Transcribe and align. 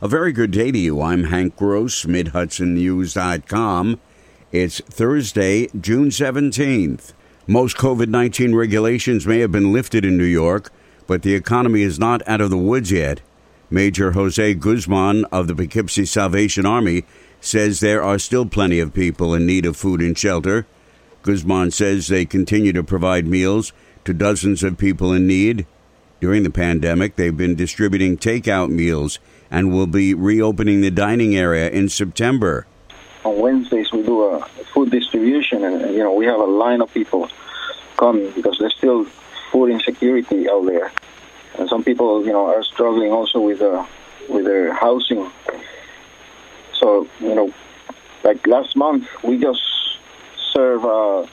A 0.00 0.06
very 0.06 0.30
good 0.30 0.52
day 0.52 0.70
to 0.70 0.78
you. 0.78 1.02
I'm 1.02 1.24
Hank 1.24 1.56
Gross, 1.56 2.04
MidHudsonNews.com. 2.04 3.98
It's 4.52 4.80
Thursday, 4.82 5.66
June 5.80 6.10
17th. 6.10 7.14
Most 7.48 7.76
COVID 7.78 8.06
19 8.06 8.54
regulations 8.54 9.26
may 9.26 9.40
have 9.40 9.50
been 9.50 9.72
lifted 9.72 10.04
in 10.04 10.16
New 10.16 10.22
York, 10.22 10.70
but 11.08 11.22
the 11.22 11.34
economy 11.34 11.82
is 11.82 11.98
not 11.98 12.22
out 12.28 12.40
of 12.40 12.50
the 12.50 12.56
woods 12.56 12.92
yet. 12.92 13.22
Major 13.70 14.12
Jose 14.12 14.54
Guzman 14.54 15.24
of 15.32 15.48
the 15.48 15.56
Poughkeepsie 15.56 16.06
Salvation 16.06 16.64
Army 16.64 17.02
says 17.40 17.80
there 17.80 18.04
are 18.04 18.20
still 18.20 18.46
plenty 18.46 18.78
of 18.78 18.94
people 18.94 19.34
in 19.34 19.46
need 19.46 19.66
of 19.66 19.76
food 19.76 20.00
and 20.00 20.16
shelter. 20.16 20.64
Guzman 21.22 21.72
says 21.72 22.06
they 22.06 22.24
continue 22.24 22.72
to 22.72 22.84
provide 22.84 23.26
meals 23.26 23.72
to 24.04 24.14
dozens 24.14 24.62
of 24.62 24.78
people 24.78 25.12
in 25.12 25.26
need. 25.26 25.66
During 26.20 26.42
the 26.42 26.50
pandemic, 26.50 27.14
they've 27.14 27.36
been 27.36 27.54
distributing 27.54 28.16
takeout 28.16 28.70
meals 28.70 29.20
and 29.50 29.72
will 29.72 29.86
be 29.86 30.14
reopening 30.14 30.80
the 30.80 30.90
dining 30.90 31.36
area 31.36 31.70
in 31.70 31.88
September. 31.88 32.66
On 33.24 33.38
Wednesdays, 33.38 33.92
we 33.92 34.02
do 34.02 34.22
a 34.24 34.44
food 34.74 34.90
distribution, 34.90 35.62
and 35.64 35.94
you 35.94 36.02
know 36.02 36.12
we 36.12 36.26
have 36.26 36.40
a 36.40 36.44
line 36.44 36.80
of 36.80 36.92
people 36.92 37.28
coming 37.96 38.32
because 38.32 38.56
there's 38.58 38.74
still 38.74 39.04
food 39.52 39.70
insecurity 39.70 40.48
out 40.50 40.66
there, 40.66 40.92
and 41.56 41.68
some 41.68 41.84
people, 41.84 42.24
you 42.26 42.32
know, 42.32 42.46
are 42.46 42.64
struggling 42.64 43.12
also 43.12 43.40
with 43.40 43.62
uh, 43.62 43.86
with 44.28 44.44
their 44.44 44.72
housing. 44.72 45.30
So, 46.80 47.08
you 47.20 47.34
know, 47.34 47.52
like 48.24 48.46
last 48.46 48.76
month, 48.76 49.06
we 49.22 49.38
just 49.38 49.62
served 50.52 50.84
uh, 50.84 51.26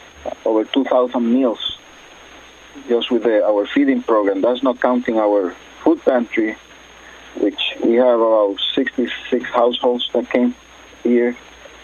over 0.45 0.63
2,000 0.65 1.33
meals 1.33 1.74
just 2.87 3.11
with 3.11 3.23
the, 3.23 3.45
our 3.45 3.65
feeding 3.67 4.01
program. 4.03 4.41
That's 4.41 4.63
not 4.63 4.81
counting 4.81 5.17
our 5.17 5.55
food 5.83 6.01
pantry, 6.03 6.55
which 7.37 7.59
we 7.83 7.93
have 7.95 8.19
about 8.19 8.57
66 8.73 9.49
households 9.49 10.09
that 10.13 10.29
came 10.29 10.55
here 11.03 11.35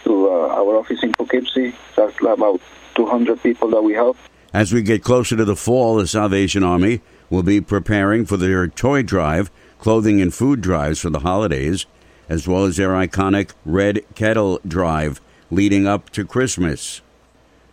to 0.03 0.29
uh, 0.29 0.47
our 0.49 0.77
office 0.77 1.03
in 1.03 1.13
Poughkeepsie. 1.13 1.75
That's 1.95 2.15
about 2.21 2.61
200 2.95 3.41
people 3.41 3.69
that 3.69 3.81
we 3.81 3.93
help. 3.93 4.17
As 4.53 4.73
we 4.73 4.81
get 4.81 5.03
closer 5.03 5.37
to 5.37 5.45
the 5.45 5.55
fall, 5.55 5.95
the 5.95 6.07
Salvation 6.07 6.63
Army 6.63 7.01
will 7.29 7.43
be 7.43 7.61
preparing 7.61 8.25
for 8.25 8.35
their 8.35 8.67
toy 8.67 9.01
drive, 9.01 9.49
clothing 9.79 10.21
and 10.21 10.33
food 10.33 10.61
drives 10.61 10.99
for 10.99 11.09
the 11.09 11.19
holidays, 11.19 11.85
as 12.27 12.47
well 12.47 12.65
as 12.65 12.77
their 12.77 12.89
iconic 12.89 13.51
Red 13.65 14.01
Kettle 14.15 14.59
Drive 14.67 15.21
leading 15.49 15.87
up 15.87 16.09
to 16.11 16.25
Christmas. 16.25 17.01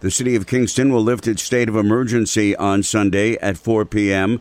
The 0.01 0.13
city 0.13 0.37
of 0.37 0.47
Kingston 0.47 0.93
will 0.93 1.03
lift 1.03 1.27
its 1.27 1.43
state 1.43 1.69
of 1.69 1.75
emergency 1.75 2.55
on 2.55 2.85
Sunday 2.85 3.37
at 3.39 3.59
4 3.59 3.85
p.m. 3.85 4.41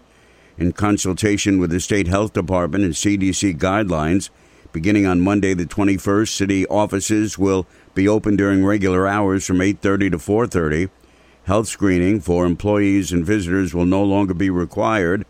in 0.55 0.72
consultation 0.72 1.58
with 1.58 1.72
the 1.72 1.80
state 1.80 2.05
health 2.05 2.33
department 2.33 2.83
and 2.83 2.94
CDC 2.94 3.58
guidelines. 3.58 4.30
Beginning 4.72 5.08
on 5.08 5.19
Monday 5.19 5.55
the 5.55 5.66
21st, 5.66 6.27
city 6.27 6.67
offices 6.67 7.39
will 7.39 7.66
be 7.95 8.08
open 8.08 8.36
during 8.36 8.64
regular 8.64 9.08
hours 9.08 9.47
from 9.47 9.58
8:30 9.58 10.11
to 10.11 10.19
4:30. 10.19 10.89
Health 11.45 11.67
screening 11.67 12.19
for 12.19 12.45
employees 12.45 13.11
and 13.11 13.25
visitors 13.25 13.73
will 13.73 13.88
no 13.88 14.03
longer 14.03 14.36
be 14.36 14.52
required. 14.52 15.25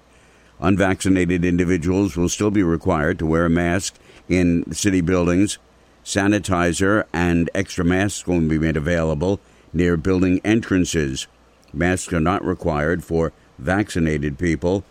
Unvaccinated 0.60 1.46
individuals 1.46 2.18
will 2.18 2.28
still 2.28 2.52
be 2.52 2.64
required 2.64 3.18
to 3.20 3.26
wear 3.26 3.46
a 3.46 3.50
mask 3.50 3.96
in 4.28 4.70
city 4.74 5.00
buildings. 5.00 5.58
Sanitizer 6.04 7.06
and 7.14 7.50
extra 7.56 7.86
masks 7.86 8.28
will 8.28 8.42
be 8.42 8.60
made 8.60 8.76
available 8.76 9.40
near 9.78 9.96
building 9.96 10.42
entrances. 10.44 11.28
Masks 11.72 12.12
are 12.12 12.20
not 12.20 12.44
required 12.44 13.04
for 13.04 13.32
vaccinated 13.58 14.38
people. 14.38 14.84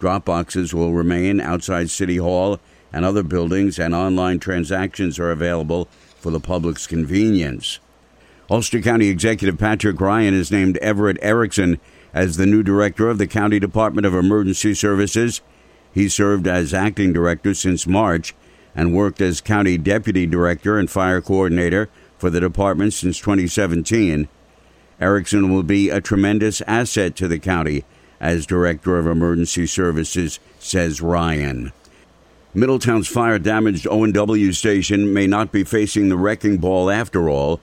Drop 0.00 0.24
boxes 0.24 0.72
will 0.72 0.92
remain 0.92 1.40
outside 1.40 1.90
City 1.90 2.16
Hall 2.16 2.58
and 2.92 3.04
other 3.04 3.22
buildings, 3.22 3.78
and 3.78 3.94
online 3.94 4.38
transactions 4.38 5.18
are 5.18 5.30
available 5.30 5.88
for 6.18 6.30
the 6.30 6.40
public's 6.40 6.86
convenience. 6.86 7.78
Ulster 8.50 8.80
County 8.80 9.08
Executive 9.08 9.58
Patrick 9.58 10.00
Ryan 10.00 10.34
has 10.34 10.50
named 10.50 10.76
Everett 10.78 11.18
Erickson 11.22 11.80
as 12.12 12.36
the 12.36 12.46
new 12.46 12.62
director 12.62 13.08
of 13.08 13.18
the 13.18 13.26
County 13.26 13.58
Department 13.58 14.06
of 14.06 14.14
Emergency 14.14 14.74
Services. 14.74 15.40
He 15.94 16.08
served 16.08 16.46
as 16.46 16.74
acting 16.74 17.12
director 17.12 17.54
since 17.54 17.86
March 17.86 18.34
and 18.74 18.94
worked 18.94 19.20
as 19.20 19.40
county 19.40 19.78
deputy 19.78 20.26
director 20.26 20.78
and 20.78 20.90
fire 20.90 21.20
coordinator 21.20 21.88
for 22.22 22.30
the 22.30 22.38
department 22.38 22.92
since 22.94 23.18
2017. 23.18 24.28
Erickson 25.00 25.52
will 25.52 25.64
be 25.64 25.90
a 25.90 26.00
tremendous 26.00 26.60
asset 26.68 27.16
to 27.16 27.26
the 27.26 27.40
county 27.40 27.84
as 28.20 28.46
Director 28.46 28.96
of 28.96 29.08
Emergency 29.08 29.66
Services, 29.66 30.38
says 30.60 31.00
Ryan. 31.00 31.72
Middletown's 32.54 33.08
fire 33.08 33.40
damaged 33.40 33.88
O&W 33.88 34.52
station 34.52 35.12
may 35.12 35.26
not 35.26 35.50
be 35.50 35.64
facing 35.64 36.10
the 36.10 36.16
wrecking 36.16 36.58
ball 36.58 36.92
after 36.92 37.28
all. 37.28 37.60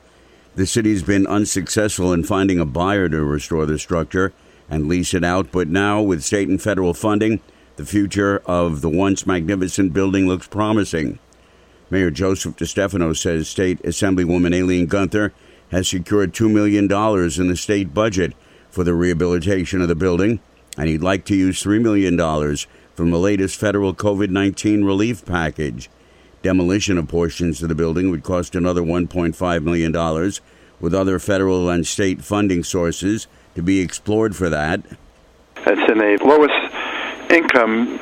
The 0.56 0.66
city's 0.66 1.04
been 1.04 1.26
unsuccessful 1.26 2.12
in 2.12 2.26
finding 2.26 2.60
a 2.60 2.66
buyer 2.66 3.08
to 3.08 3.24
restore 3.24 3.66
the 3.66 3.80
structure 3.80 4.34
and 4.70 4.90
lease 4.90 5.14
it 5.14 5.24
out, 5.24 5.54
but 5.54 5.70
now, 5.70 6.02
with 6.02 6.22
state 6.22 6.50
and 6.50 6.62
federal 6.62 6.94
funding, 6.94 7.40
the 7.78 7.86
future 7.86 8.40
of 8.46 8.82
the 8.82 8.90
once 8.90 9.26
magnificent 9.26 9.94
building 9.94 10.28
looks 10.28 10.48
promising. 10.48 11.18
Mayor 11.92 12.12
Joseph 12.12 12.56
DeStefano 12.56 13.18
says 13.18 13.50
State 13.50 13.82
Assemblywoman 13.82 14.56
Aileen 14.56 14.86
Gunther 14.86 15.34
has 15.72 15.88
secured 15.88 16.34
$2 16.34 16.52
million 16.52 16.84
in 16.86 17.48
the 17.48 17.58
state 17.58 17.94
budget 17.94 18.34
for 18.70 18.84
the 18.84 18.94
rehabilitation 18.94 19.82
of 19.82 19.88
the 19.88 19.96
building, 19.96 20.40
and 20.78 20.88
he'd 20.88 21.02
like 21.02 21.26
to 21.26 21.36
use 21.36 21.64
$3 21.64 21.82
million 21.82 22.16
from 22.94 23.10
the 23.10 23.18
latest 23.18 23.60
federal 23.60 23.96
COVID 23.96 24.30
19 24.30 24.84
relief 24.84 25.26
package. 25.26 25.90
Demolition 26.44 26.98
of 26.98 27.08
portions 27.08 27.62
of 27.64 27.70
the 27.70 27.76
building 27.76 28.12
would 28.12 28.24
cost 28.24 28.56
another 28.56 28.82
$1.5 28.82 29.64
million, 29.64 30.32
with 30.80 30.94
other 30.94 31.20
federal 31.20 31.70
and 31.70 31.86
state 31.88 32.24
funding 32.24 32.64
sources 32.64 33.28
to 33.56 33.64
be 33.64 33.82
explored 33.82 34.36
for 34.36 34.48
that. 34.50 34.82
It's 35.58 35.92
in 35.92 35.98
the 35.98 36.20
lowest 36.24 37.32
income 37.32 38.00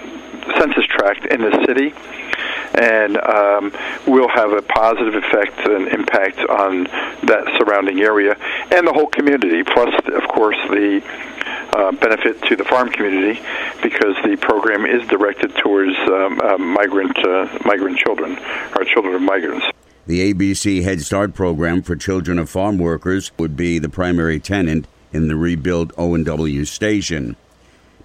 census 0.57 0.85
tract 0.85 1.25
in 1.27 1.41
the 1.41 1.65
city 1.65 1.93
and 2.75 3.17
um, 3.17 3.73
will 4.05 4.29
have 4.29 4.51
a 4.51 4.61
positive 4.61 5.15
effect 5.15 5.59
and 5.67 5.87
impact 5.87 6.39
on 6.39 6.85
that 7.23 7.45
surrounding 7.57 7.99
area 7.99 8.35
and 8.71 8.87
the 8.87 8.93
whole 8.93 9.07
community. 9.07 9.63
Plus, 9.63 9.93
of 10.07 10.27
course, 10.27 10.57
the 10.69 11.01
uh, 11.73 11.91
benefit 11.93 12.41
to 12.43 12.55
the 12.55 12.63
farm 12.63 12.89
community 12.89 13.39
because 13.81 14.15
the 14.23 14.37
program 14.37 14.85
is 14.85 15.07
directed 15.07 15.53
towards 15.55 15.95
um, 16.09 16.39
uh, 16.41 16.57
migrant 16.57 17.17
uh, 17.19 17.47
migrant 17.65 17.97
children 17.97 18.37
or 18.75 18.83
children 18.85 19.15
of 19.15 19.21
migrants. 19.21 19.65
The 20.05 20.33
ABC 20.33 20.83
Head 20.83 21.01
Start 21.01 21.33
program 21.33 21.81
for 21.81 21.95
children 21.95 22.39
of 22.39 22.49
farm 22.49 22.77
workers 22.77 23.31
would 23.37 23.57
be 23.57 23.77
the 23.77 23.89
primary 23.89 24.39
tenant 24.39 24.87
in 25.11 25.27
the 25.27 25.35
rebuilt 25.35 25.91
O&W 25.97 26.63
station. 26.65 27.35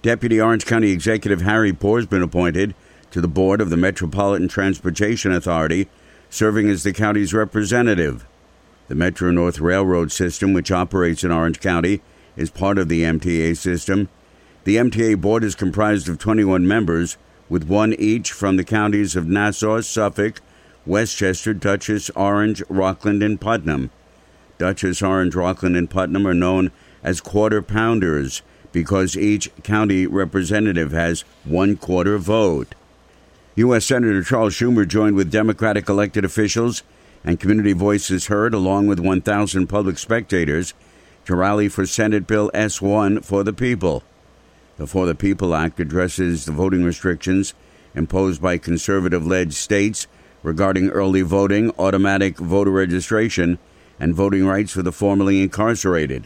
Deputy 0.01 0.41
Orange 0.41 0.65
County 0.65 0.91
Executive 0.91 1.41
Harry 1.41 1.71
Porr 1.71 1.99
has 1.99 2.05
been 2.05 2.21
appointed 2.21 2.75
to 3.13 3.21
the 3.21 3.27
board 3.27 3.61
of 3.61 3.69
the 3.69 3.77
Metropolitan 3.77 4.47
Transportation 4.47 5.31
Authority, 5.31 5.87
serving 6.31 6.67
as 6.67 6.81
the 6.81 6.91
county's 6.91 7.31
representative. 7.31 8.25
The 8.87 8.95
Metro 8.95 9.29
North 9.29 9.59
Railroad 9.59 10.11
system, 10.11 10.51
which 10.51 10.71
operates 10.71 11.23
in 11.23 11.31
Orange 11.31 11.59
County, 11.59 12.01
is 12.35 12.49
part 12.49 12.79
of 12.79 12.89
the 12.89 13.03
MTA 13.03 13.55
system. 13.55 14.09
The 14.63 14.77
MTA 14.77 15.21
board 15.21 15.43
is 15.43 15.53
comprised 15.53 16.09
of 16.09 16.17
21 16.17 16.67
members, 16.67 17.17
with 17.49 17.65
one 17.65 17.93
each 17.93 18.31
from 18.31 18.57
the 18.57 18.63
counties 18.63 19.15
of 19.15 19.27
Nassau, 19.27 19.81
Suffolk, 19.81 20.41
Westchester, 20.83 21.53
Dutchess, 21.53 22.09
Orange, 22.15 22.63
Rockland, 22.67 23.21
and 23.21 23.39
Putnam. 23.39 23.91
Dutchess, 24.57 25.03
Orange, 25.03 25.35
Rockland, 25.35 25.77
and 25.77 25.87
Putnam 25.87 26.25
are 26.25 26.33
known 26.33 26.71
as 27.03 27.21
quarter 27.21 27.61
pounders 27.61 28.41
because 28.71 29.15
each 29.15 29.51
county 29.61 30.07
representative 30.07 30.93
has 30.93 31.21
one 31.43 31.77
quarter 31.77 32.17
vote. 32.17 32.73
U.S. 33.55 33.85
Senator 33.85 34.23
Charles 34.23 34.55
Schumer 34.55 34.87
joined 34.87 35.15
with 35.15 35.29
Democratic 35.29 35.87
elected 35.87 36.25
officials 36.25 36.81
and 37.23 37.39
community 37.39 37.73
voices 37.73 38.25
heard, 38.25 38.51
along 38.51 38.87
with 38.87 38.99
1,000 38.99 39.67
public 39.67 39.99
spectators, 39.99 40.73
to 41.25 41.35
rally 41.35 41.69
for 41.69 41.85
Senate 41.85 42.25
Bill 42.25 42.49
S 42.55 42.81
1 42.81 43.21
for 43.21 43.43
the 43.43 43.53
People. 43.53 44.01
The 44.77 44.87
For 44.87 45.05
the 45.05 45.13
People 45.13 45.53
Act 45.53 45.79
addresses 45.79 46.45
the 46.45 46.51
voting 46.51 46.83
restrictions 46.83 47.53
imposed 47.93 48.41
by 48.41 48.57
conservative 48.57 49.23
led 49.25 49.53
states 49.53 50.07
regarding 50.41 50.89
early 50.89 51.21
voting, 51.21 51.69
automatic 51.77 52.39
voter 52.39 52.71
registration, 52.71 53.59
and 53.99 54.15
voting 54.15 54.47
rights 54.47 54.71
for 54.71 54.81
the 54.81 54.91
formerly 54.91 55.43
incarcerated. 55.43 56.25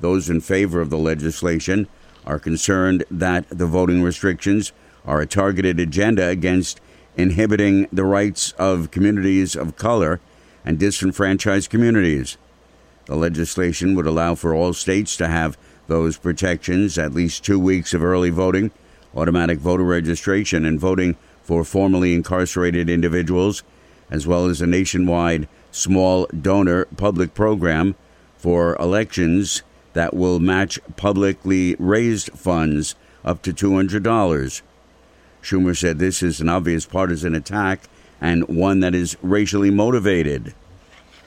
Those 0.00 0.28
in 0.28 0.42
favor 0.42 0.82
of 0.82 0.90
the 0.90 0.98
legislation 0.98 1.88
are 2.26 2.38
concerned 2.38 3.04
that 3.10 3.48
the 3.48 3.66
voting 3.66 4.02
restrictions 4.02 4.72
are 5.04 5.20
a 5.20 5.26
targeted 5.26 5.80
agenda 5.80 6.28
against 6.28 6.80
inhibiting 7.16 7.88
the 7.92 8.04
rights 8.04 8.52
of 8.52 8.90
communities 8.90 9.54
of 9.54 9.76
color 9.76 10.20
and 10.64 10.78
disenfranchised 10.78 11.68
communities. 11.68 12.36
The 13.06 13.16
legislation 13.16 13.94
would 13.94 14.06
allow 14.06 14.34
for 14.34 14.54
all 14.54 14.72
states 14.72 15.16
to 15.16 15.28
have 15.28 15.58
those 15.88 16.16
protections 16.16 16.96
at 16.98 17.12
least 17.12 17.44
two 17.44 17.58
weeks 17.58 17.92
of 17.92 18.02
early 18.02 18.30
voting, 18.30 18.70
automatic 19.14 19.58
voter 19.58 19.82
registration, 19.82 20.64
and 20.64 20.78
voting 20.78 21.16
for 21.42 21.64
formerly 21.64 22.14
incarcerated 22.14 22.88
individuals, 22.88 23.62
as 24.10 24.26
well 24.26 24.46
as 24.46 24.60
a 24.60 24.66
nationwide 24.66 25.48
small 25.72 26.26
donor 26.26 26.84
public 26.96 27.34
program 27.34 27.94
for 28.36 28.76
elections 28.76 29.62
that 29.92 30.14
will 30.14 30.38
match 30.38 30.78
publicly 30.96 31.74
raised 31.78 32.30
funds 32.32 32.94
up 33.24 33.42
to 33.42 33.52
$200. 33.52 34.62
Schumer 35.42 35.76
said 35.76 35.98
this 35.98 36.22
is 36.22 36.40
an 36.40 36.48
obvious 36.48 36.86
partisan 36.86 37.34
attack 37.34 37.80
and 38.20 38.46
one 38.48 38.80
that 38.80 38.94
is 38.94 39.16
racially 39.22 39.70
motivated. 39.70 40.54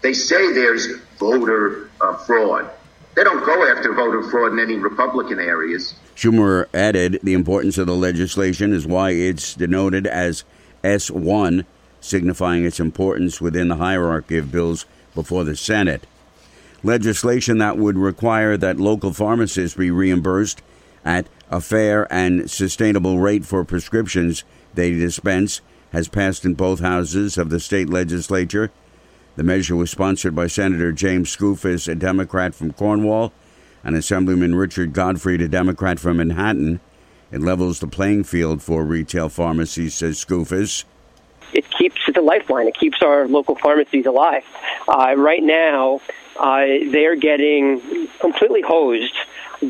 They 0.01 0.13
say 0.13 0.53
there's 0.53 0.87
voter 1.19 1.89
uh, 1.99 2.15
fraud. 2.17 2.69
They 3.15 3.23
don't 3.23 3.45
go 3.45 3.69
after 3.69 3.93
voter 3.93 4.23
fraud 4.29 4.53
in 4.53 4.59
any 4.59 4.75
Republican 4.75 5.39
areas. 5.39 5.95
Schumer 6.15 6.67
added 6.73 7.19
the 7.23 7.33
importance 7.33 7.77
of 7.77 7.87
the 7.87 7.95
legislation 7.95 8.71
is 8.71 8.87
why 8.87 9.11
it's 9.11 9.53
denoted 9.53 10.07
as 10.07 10.45
S1, 10.83 11.65
signifying 11.99 12.65
its 12.65 12.79
importance 12.79 13.41
within 13.41 13.67
the 13.67 13.77
hierarchy 13.77 14.37
of 14.37 14.51
bills 14.51 14.85
before 15.13 15.43
the 15.43 15.55
Senate. 15.55 16.07
Legislation 16.83 17.57
that 17.57 17.77
would 17.77 17.97
require 17.97 18.55
that 18.57 18.79
local 18.79 19.11
pharmacists 19.11 19.75
be 19.75 19.91
reimbursed 19.91 20.61
at 21.03 21.27
a 21.49 21.61
fair 21.61 22.11
and 22.11 22.49
sustainable 22.49 23.19
rate 23.19 23.45
for 23.45 23.63
prescriptions 23.63 24.43
they 24.73 24.91
dispense 24.91 25.61
has 25.91 26.07
passed 26.07 26.43
in 26.45 26.53
both 26.53 26.79
houses 26.79 27.37
of 27.37 27.49
the 27.49 27.59
state 27.59 27.89
legislature. 27.89 28.71
The 29.35 29.43
measure 29.43 29.75
was 29.75 29.91
sponsored 29.91 30.35
by 30.35 30.47
Senator 30.47 30.91
James 30.91 31.35
Skoufis, 31.35 31.87
a 31.87 31.95
Democrat 31.95 32.55
from 32.55 32.73
Cornwall, 32.73 33.31
and 33.83 33.95
Assemblyman 33.95 34.55
Richard 34.55 34.93
Gottfried, 34.93 35.41
a 35.41 35.47
Democrat 35.47 35.99
from 35.99 36.17
Manhattan. 36.17 36.79
It 37.31 37.41
levels 37.41 37.79
the 37.79 37.87
playing 37.87 38.23
field 38.23 38.61
for 38.61 38.83
retail 38.83 39.29
pharmacies, 39.29 39.93
says 39.93 40.23
Skoufis. 40.23 40.85
It 41.53 41.69
keeps 41.71 42.01
the 42.13 42.21
lifeline. 42.21 42.67
It 42.67 42.75
keeps 42.75 43.01
our 43.01 43.27
local 43.27 43.55
pharmacies 43.55 44.05
alive. 44.05 44.43
Uh, 44.87 45.15
right 45.17 45.43
now, 45.43 46.01
uh, 46.37 46.65
they're 46.91 47.15
getting 47.15 48.07
completely 48.19 48.61
hosed 48.61 49.15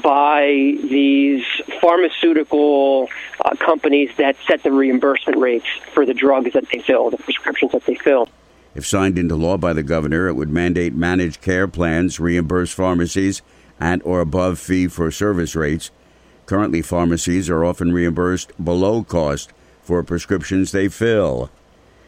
by 0.01 0.45
these 0.45 1.45
pharmaceutical 1.80 3.07
uh, 3.44 3.56
companies 3.56 4.10
that 4.18 4.36
set 4.48 4.63
the 4.63 4.72
reimbursement 4.72 5.38
rates 5.38 5.68
for 5.94 6.06
the 6.06 6.13
drugs 6.13 6.54
that 6.54 6.68
they 6.72 6.80
fill, 6.80 7.10
the 7.12 7.18
prescriptions 7.18 7.72
that 7.72 7.86
they 7.86 7.95
fill. 7.95 8.27
If 8.74 8.86
signed 8.86 9.18
into 9.18 9.36
law 9.36 9.57
by 9.57 9.74
the 9.74 9.83
governor, 9.83 10.27
it 10.27 10.33
would 10.33 10.50
mandate 10.50 10.94
managed 10.94 11.42
care 11.42 11.68
plans 11.68 12.19
reimburse 12.19 12.74
pharmacies 12.74 13.42
at 13.80 14.06
or 14.06 14.19
above 14.19 14.60
fee 14.60 14.88
for 14.88 15.12
service 15.12 15.56
rates. 15.56 15.92
Currently, 16.45 16.81
pharmacies 16.81 17.50
are 17.50 17.63
often 17.63 17.94
reimbursed 17.94 18.51
below 18.63 19.04
cost 19.04 19.51
for 19.81 20.04
prescriptions 20.04 20.72
they 20.72 20.89
fill. 20.89 21.50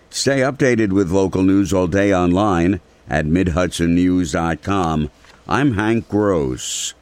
Stay 0.10 0.40
updated 0.40 0.92
with 0.92 1.12
local 1.12 1.44
news 1.44 1.74
all 1.74 1.88
day 1.88 2.14
online 2.14 2.80
at 3.10 3.26
MidHudsonNews.com. 3.26 5.12
I'm 5.48 5.74
Hank 5.74 6.10
Gross. 6.10 6.94